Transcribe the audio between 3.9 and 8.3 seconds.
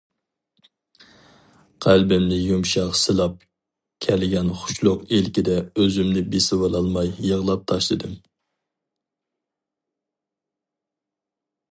كەلگەن خۇشلۇق ئىلكىدە ئۆزۈمنى بېسىۋالالماي يىغلاپ تاشلىدىم.